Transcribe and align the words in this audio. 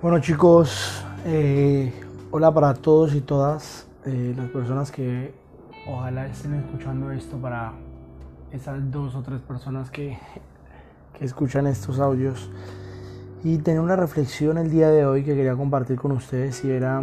Bueno 0.00 0.20
chicos, 0.20 1.04
eh, 1.26 1.92
hola 2.30 2.54
para 2.54 2.72
todos 2.74 3.16
y 3.16 3.20
todas 3.20 3.88
eh, 4.04 4.32
las 4.36 4.48
personas 4.50 4.92
que 4.92 5.34
ojalá 5.88 6.28
estén 6.28 6.54
escuchando 6.54 7.10
esto 7.10 7.36
para 7.38 7.72
esas 8.52 8.92
dos 8.92 9.16
o 9.16 9.22
tres 9.22 9.40
personas 9.40 9.90
que, 9.90 10.16
que 11.18 11.24
escuchan 11.24 11.66
estos 11.66 11.98
audios. 11.98 12.48
Y 13.42 13.58
tener 13.58 13.80
una 13.80 13.96
reflexión 13.96 14.56
el 14.56 14.70
día 14.70 14.88
de 14.88 15.04
hoy 15.04 15.24
que 15.24 15.34
quería 15.34 15.56
compartir 15.56 15.96
con 15.96 16.12
ustedes 16.12 16.64
y 16.64 16.70
era 16.70 17.02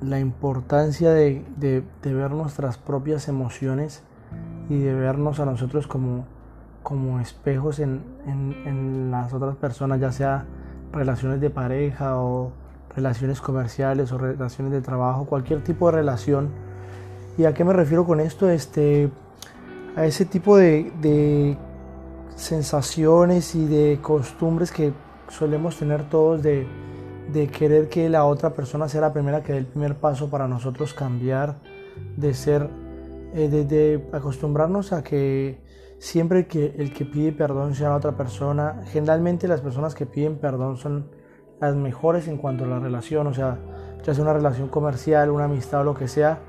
la 0.00 0.20
importancia 0.20 1.10
de, 1.10 1.44
de, 1.58 1.84
ver 2.14 2.30
nuestras 2.30 2.78
propias 2.78 3.28
emociones 3.28 4.02
y 4.70 4.78
de 4.78 4.94
vernos 4.94 5.40
a 5.40 5.44
nosotros 5.44 5.86
como, 5.86 6.24
como 6.82 7.20
espejos 7.20 7.80
en, 7.80 8.02
en 8.24 9.10
las 9.10 9.34
otras 9.34 9.56
personas, 9.56 10.00
ya 10.00 10.10
sea 10.10 10.46
relaciones 10.94 11.40
de 11.40 11.50
pareja 11.50 12.18
o 12.20 12.52
relaciones 12.94 13.40
comerciales 13.40 14.12
o 14.12 14.18
relaciones 14.18 14.72
de 14.72 14.80
trabajo, 14.80 15.26
cualquier 15.26 15.62
tipo 15.62 15.90
de 15.90 15.96
relación. 15.96 16.50
¿Y 17.36 17.44
a 17.44 17.54
qué 17.54 17.64
me 17.64 17.72
refiero 17.72 18.06
con 18.06 18.20
esto? 18.20 18.48
Este, 18.48 19.10
a 19.96 20.06
ese 20.06 20.24
tipo 20.24 20.56
de, 20.56 20.92
de 21.00 21.56
sensaciones 22.36 23.54
y 23.54 23.66
de 23.66 23.98
costumbres 24.00 24.70
que 24.70 24.92
solemos 25.28 25.76
tener 25.78 26.08
todos 26.08 26.42
de, 26.42 26.66
de, 27.32 27.48
querer 27.48 27.88
que 27.88 28.08
la 28.08 28.24
otra 28.24 28.50
persona 28.50 28.88
sea 28.88 29.00
la 29.00 29.12
primera 29.12 29.42
que 29.42 29.52
dé 29.52 29.58
el 29.58 29.66
primer 29.66 29.96
paso 29.96 30.30
para 30.30 30.46
nosotros 30.46 30.94
cambiar, 30.94 31.56
de 32.16 32.34
ser, 32.34 32.68
eh, 33.34 33.48
de, 33.48 33.64
de, 33.64 34.08
acostumbrarnos 34.12 34.92
a 34.92 35.02
que 35.02 35.58
siempre 36.04 36.46
que 36.46 36.74
el 36.76 36.92
que 36.92 37.06
pide 37.06 37.32
perdón 37.32 37.74
sea 37.74 37.96
otra 37.96 38.14
persona. 38.14 38.82
Generalmente 38.92 39.48
las 39.48 39.62
personas 39.62 39.94
que 39.94 40.04
piden 40.04 40.36
perdón 40.36 40.76
son 40.76 41.06
las 41.60 41.74
mejores 41.76 42.28
en 42.28 42.36
cuanto 42.36 42.64
a 42.64 42.66
la 42.66 42.78
relación, 42.78 43.26
o 43.26 43.32
sea, 43.32 43.58
ya 44.04 44.12
sea 44.12 44.22
una 44.22 44.34
relación 44.34 44.68
comercial, 44.68 45.30
una 45.30 45.44
amistad 45.44 45.80
o 45.80 45.84
lo 45.84 45.94
que 45.94 46.06
sea, 46.06 46.40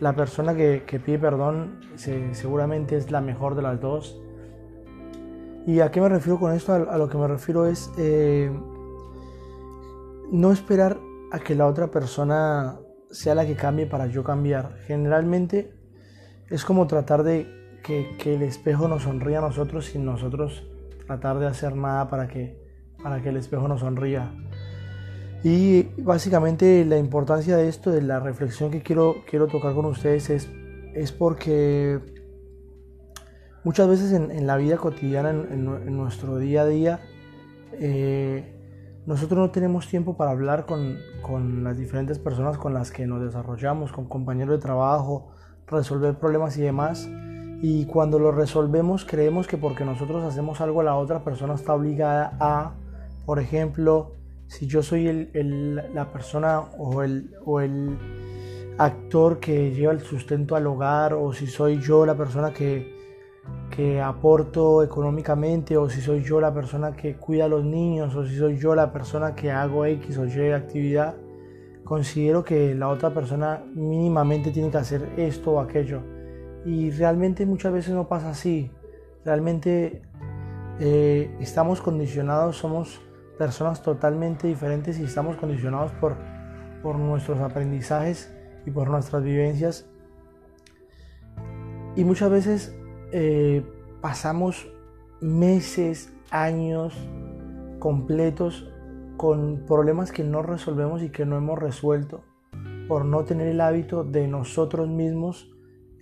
la 0.00 0.16
persona 0.16 0.56
que, 0.56 0.82
que 0.84 0.98
pide 0.98 1.20
perdón 1.20 1.80
se, 1.94 2.34
seguramente 2.34 2.96
es 2.96 3.12
la 3.12 3.20
mejor 3.20 3.54
de 3.54 3.62
las 3.62 3.80
dos. 3.80 4.20
¿Y 5.64 5.78
a 5.78 5.92
qué 5.92 6.00
me 6.00 6.08
refiero 6.08 6.40
con 6.40 6.52
esto? 6.52 6.72
A, 6.72 6.98
lo 6.98 7.08
que 7.08 7.16
me 7.16 7.28
refiero 7.28 7.66
es 7.66 7.92
eh, 7.96 8.50
no 10.32 10.50
esperar 10.50 10.98
a 11.30 11.38
que 11.38 11.54
la 11.54 11.68
otra 11.68 11.86
persona 11.92 12.80
sea 13.12 13.36
la 13.36 13.46
que 13.46 13.54
cambie 13.54 13.86
para 13.86 14.08
yo 14.08 14.24
cambiar. 14.24 14.74
Generalmente 14.88 15.72
es 16.50 16.64
como 16.64 16.88
tratar 16.88 17.22
de 17.22 17.63
que, 17.84 18.34
el 18.34 18.42
espejo 18.42 18.88
nos 18.88 19.02
sonría 19.02 19.38
a 19.38 19.42
nosotros 19.42 19.84
sin 19.84 20.04
nosotros 20.04 20.64
tratar 21.06 21.38
de 21.38 21.46
hacer 21.46 21.76
nada 21.76 22.08
para 22.08 22.26
que, 22.26 22.58
para 23.02 23.22
que 23.22 23.28
el 23.28 23.36
espejo 23.36 23.68
nos 23.68 23.80
sonría. 23.80 24.32
Y 25.44 25.82
básicamente 25.98 26.84
la 26.86 26.96
importancia 26.96 27.56
de 27.56 27.68
esto, 27.68 27.90
de 27.90 28.00
la 28.00 28.18
reflexión 28.18 28.70
que 28.70 28.82
quiero, 28.82 29.16
quiero 29.28 29.46
tocar 29.46 29.74
con 29.74 29.84
ustedes 29.84 30.30
es, 30.30 30.48
es 30.94 31.12
porque 31.12 32.00
muchas 33.62 33.86
veces 33.86 34.12
en, 34.12 34.46
la 34.46 34.56
vida 34.56 34.78
cotidiana, 34.78 35.30
en, 35.30 35.52
en, 35.52 35.96
nuestro 35.96 36.38
día 36.38 36.62
a 36.62 36.66
día, 36.66 37.00
eh, 37.72 38.54
nosotros 39.04 39.38
no 39.38 39.50
tenemos 39.50 39.86
tiempo 39.86 40.16
para 40.16 40.30
hablar 40.30 40.64
con, 40.64 40.96
con 41.20 41.62
las 41.62 41.76
diferentes 41.76 42.18
personas 42.18 42.56
con 42.56 42.72
las 42.72 42.90
que 42.90 43.06
nos 43.06 43.22
desarrollamos, 43.22 43.92
con 43.92 44.08
compañeros 44.08 44.56
de 44.56 44.62
trabajo, 44.62 45.28
resolver 45.66 46.18
problemas 46.18 46.56
y 46.56 46.62
demás. 46.62 47.06
Y 47.66 47.86
cuando 47.86 48.18
lo 48.18 48.30
resolvemos 48.30 49.06
creemos 49.06 49.46
que 49.46 49.56
porque 49.56 49.86
nosotros 49.86 50.22
hacemos 50.22 50.60
algo 50.60 50.82
la 50.82 50.96
otra 50.96 51.24
persona 51.24 51.54
está 51.54 51.72
obligada 51.72 52.36
a, 52.38 52.74
por 53.24 53.38
ejemplo, 53.38 54.12
si 54.48 54.66
yo 54.66 54.82
soy 54.82 55.08
el, 55.08 55.76
la 55.94 56.12
persona 56.12 56.60
o 56.76 57.02
el, 57.02 57.34
o 57.46 57.62
el 57.62 57.96
actor 58.76 59.40
que 59.40 59.70
lleva 59.70 59.94
el 59.94 60.00
sustento 60.00 60.56
al 60.56 60.66
hogar, 60.66 61.14
o 61.14 61.32
si 61.32 61.46
soy 61.46 61.80
yo 61.80 62.04
la 62.04 62.14
persona 62.14 62.52
que, 62.52 62.98
que 63.74 63.98
aporto 63.98 64.82
económicamente, 64.82 65.78
o 65.78 65.88
si 65.88 66.02
soy 66.02 66.22
yo 66.22 66.42
la 66.42 66.52
persona 66.52 66.94
que 66.94 67.16
cuida 67.16 67.46
a 67.46 67.48
los 67.48 67.64
niños, 67.64 68.14
o 68.14 68.26
si 68.26 68.36
soy 68.36 68.58
yo 68.58 68.74
la 68.74 68.92
persona 68.92 69.34
que 69.34 69.50
hago 69.50 69.86
X 69.86 70.18
o 70.18 70.26
Y 70.26 70.50
actividad, 70.50 71.14
considero 71.82 72.44
que 72.44 72.74
la 72.74 72.90
otra 72.90 73.14
persona 73.14 73.64
mínimamente 73.74 74.50
tiene 74.50 74.70
que 74.70 74.76
hacer 74.76 75.14
esto 75.16 75.52
o 75.52 75.60
aquello. 75.60 76.13
Y 76.64 76.90
realmente 76.90 77.46
muchas 77.46 77.72
veces 77.72 77.94
no 77.94 78.08
pasa 78.08 78.30
así. 78.30 78.70
Realmente 79.24 80.02
eh, 80.80 81.34
estamos 81.40 81.80
condicionados, 81.80 82.56
somos 82.56 83.00
personas 83.38 83.82
totalmente 83.82 84.46
diferentes 84.46 84.98
y 84.98 85.04
estamos 85.04 85.36
condicionados 85.36 85.92
por, 85.92 86.16
por 86.82 86.98
nuestros 86.98 87.40
aprendizajes 87.40 88.34
y 88.66 88.70
por 88.70 88.88
nuestras 88.88 89.22
vivencias. 89.22 89.86
Y 91.96 92.04
muchas 92.04 92.30
veces 92.30 92.76
eh, 93.12 93.64
pasamos 94.00 94.66
meses, 95.20 96.12
años 96.30 96.94
completos 97.78 98.68
con 99.16 99.64
problemas 99.66 100.10
que 100.10 100.24
no 100.24 100.42
resolvemos 100.42 101.02
y 101.02 101.10
que 101.10 101.24
no 101.24 101.36
hemos 101.36 101.58
resuelto 101.58 102.22
por 102.88 103.04
no 103.04 103.24
tener 103.24 103.46
el 103.46 103.60
hábito 103.60 104.04
de 104.04 104.26
nosotros 104.26 104.88
mismos 104.88 105.54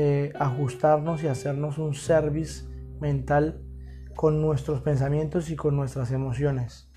eh, 0.00 0.32
ajustarnos 0.38 1.24
y 1.24 1.26
hacernos 1.26 1.76
un 1.76 1.92
service 1.92 2.64
mental 3.00 3.60
con 4.14 4.40
nuestros 4.40 4.80
pensamientos 4.80 5.50
y 5.50 5.56
con 5.56 5.74
nuestras 5.74 6.12
emociones. 6.12 6.88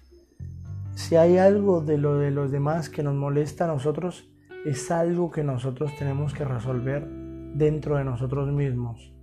Si 0.93 1.15
hay 1.15 1.39
algo 1.39 1.81
de 1.81 1.97
lo 1.97 2.19
de 2.19 2.29
los 2.29 2.51
demás 2.51 2.91
que 2.91 3.01
nos 3.01 3.15
molesta 3.15 3.63
a 3.63 3.69
nosotros, 3.69 4.31
es 4.67 4.91
algo 4.91 5.31
que 5.31 5.43
nosotros 5.43 5.91
tenemos 5.97 6.35
que 6.35 6.45
resolver 6.45 7.07
dentro 7.55 7.97
de 7.97 8.03
nosotros 8.03 8.51
mismos. 8.53 9.15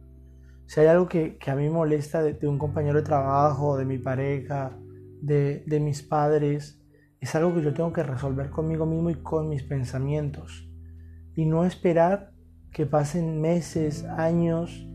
Si 0.66 0.80
hay 0.80 0.88
algo 0.88 1.06
que, 1.06 1.38
que 1.38 1.52
a 1.52 1.54
mí 1.54 1.70
molesta 1.70 2.20
de, 2.20 2.32
de, 2.32 2.48
un 2.48 2.58
compañero 2.58 2.98
de 2.98 3.04
trabajo, 3.04 3.76
de 3.76 3.84
mi 3.84 3.98
pareja, 3.98 4.76
de, 5.22 5.62
de 5.68 5.78
mis 5.78 6.02
padres, 6.02 6.82
es 7.20 7.32
algo 7.36 7.54
que 7.54 7.62
yo 7.62 7.72
tengo 7.72 7.92
que 7.92 8.02
resolver 8.02 8.50
conmigo 8.50 8.86
mismo 8.86 9.08
y 9.10 9.22
con 9.22 9.48
mis 9.48 9.62
pensamientos. 9.62 10.68
Y 11.36 11.46
no 11.46 11.64
esperar 11.64 12.32
que 12.72 12.86
pasen 12.86 13.40
meses, 13.40 14.04
años 14.04 14.86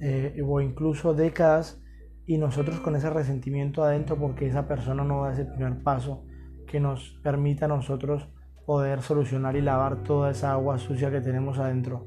eh, 0.00 0.42
o 0.46 0.60
incluso 0.60 1.14
décadas 1.14 1.80
y 2.26 2.38
nosotros 2.38 2.80
con 2.80 2.96
ese 2.96 3.10
resentimiento 3.10 3.82
adentro 3.82 4.16
porque 4.16 4.46
esa 4.46 4.66
persona 4.66 5.04
no 5.04 5.24
da 5.24 5.32
ese 5.32 5.44
primer 5.44 5.82
paso 5.82 6.24
que 6.66 6.80
nos 6.80 7.18
permita 7.22 7.64
a 7.64 7.68
nosotros 7.68 8.28
poder 8.64 9.02
solucionar 9.02 9.56
y 9.56 9.60
lavar 9.60 10.04
toda 10.04 10.30
esa 10.30 10.52
agua 10.52 10.78
sucia 10.78 11.10
que 11.10 11.20
tenemos 11.20 11.58
adentro. 11.58 12.06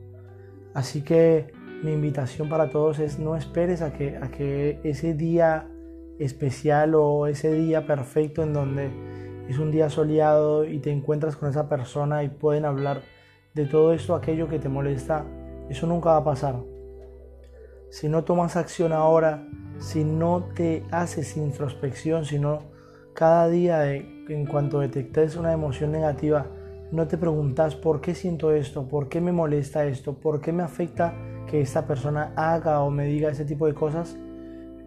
Así 0.73 1.01
que 1.01 1.51
mi 1.83 1.91
invitación 1.91 2.47
para 2.47 2.69
todos 2.69 2.99
es 2.99 3.19
no 3.19 3.35
esperes 3.35 3.81
a 3.81 3.91
que, 3.91 4.15
a 4.17 4.29
que 4.29 4.79
ese 4.83 5.13
día 5.13 5.67
especial 6.19 6.95
o 6.95 7.27
ese 7.27 7.51
día 7.51 7.85
perfecto 7.85 8.43
en 8.43 8.53
donde 8.53 8.91
es 9.49 9.59
un 9.59 9.71
día 9.71 9.89
soleado 9.89 10.63
y 10.65 10.79
te 10.79 10.91
encuentras 10.91 11.35
con 11.35 11.49
esa 11.49 11.67
persona 11.67 12.23
y 12.23 12.29
pueden 12.29 12.63
hablar 12.65 13.01
de 13.53 13.65
todo 13.65 13.93
esto, 13.93 14.15
aquello 14.15 14.47
que 14.47 14.59
te 14.59 14.69
molesta, 14.69 15.25
eso 15.69 15.85
nunca 15.85 16.11
va 16.11 16.17
a 16.17 16.23
pasar. 16.23 16.55
Si 17.89 18.09
no 18.09 18.23
tomas 18.23 18.55
acción 18.55 18.91
ahora, 18.91 19.47
si 19.77 20.03
no 20.03 20.49
te 20.55 20.83
haces 20.91 21.37
introspección, 21.37 22.25
si 22.25 22.39
no 22.39 22.63
cada 23.13 23.47
día 23.47 23.93
en 23.93 24.45
cuanto 24.47 24.79
detectes 24.79 25.35
una 25.35 25.53
emoción 25.53 25.91
negativa, 25.91 26.47
no 26.91 27.07
te 27.07 27.17
preguntas 27.17 27.75
por 27.75 28.01
qué 28.01 28.15
siento 28.15 28.51
esto, 28.51 28.87
por 28.87 29.07
qué 29.09 29.21
me 29.21 29.31
molesta 29.31 29.85
esto, 29.85 30.13
por 30.13 30.41
qué 30.41 30.51
me 30.51 30.63
afecta 30.63 31.13
que 31.47 31.61
esta 31.61 31.85
persona 31.85 32.33
haga 32.35 32.81
o 32.81 32.89
me 32.89 33.05
diga 33.05 33.29
ese 33.29 33.45
tipo 33.45 33.67
de 33.67 33.75
cosas, 33.75 34.17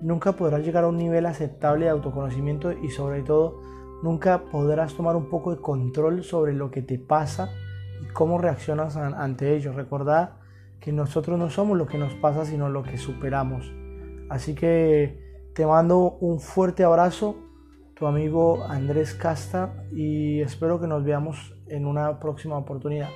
nunca 0.03 0.33
podrás 0.33 0.65
llegar 0.65 0.85
a 0.85 0.89
un 0.89 0.97
nivel 0.97 1.27
aceptable 1.27 1.85
de 1.85 1.91
autoconocimiento 1.93 2.73
y 2.73 2.91
sobre 2.91 3.23
todo 3.23 3.61
nunca 4.03 4.45
podrás 4.51 4.95
tomar 4.95 5.15
un 5.15 5.29
poco 5.29 5.55
de 5.55 5.61
control 5.61 6.25
sobre 6.25 6.53
lo 6.53 6.73
que 6.73 6.83
te 6.83 6.99
pasa 6.99 7.51
y 8.03 8.07
cómo 8.07 8.39
reaccionas 8.39 8.97
ante 8.97 9.55
ello. 9.55 9.73
Recordad 9.73 10.31
que 10.81 10.93
nosotros 10.93 11.39
no 11.39 11.51
somos 11.51 11.77
lo 11.77 11.87
que 11.87 11.99
nos 11.99 12.15
pasa, 12.15 12.45
sino 12.45 12.69
lo 12.69 12.83
que 12.83 12.99
superamos. 12.99 13.73
Así 14.29 14.55
que 14.55 15.51
te 15.55 15.67
mando 15.67 16.19
un 16.21 16.41
fuerte 16.41 16.85
abrazo, 16.85 17.37
tu 17.95 18.07
amigo 18.07 18.65
Andrés 18.65 19.15
Casta, 19.15 19.85
y 19.93 20.41
espero 20.41 20.81
que 20.81 20.87
nos 20.87 21.05
veamos 21.05 21.55
en 21.69 21.87
una 21.87 22.21
próxima 22.21 22.59
oportunidad. 22.59 23.09